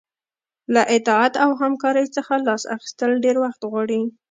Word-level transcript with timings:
له 0.73 0.81
اطاعت 0.95 1.33
او 1.43 1.49
همکارۍ 1.61 2.05
څخه 2.15 2.33
لاس 2.47 2.63
اخیستل 2.75 3.11
ډیر 3.23 3.35
وخت 3.43 3.61
غواړي. 3.71 4.01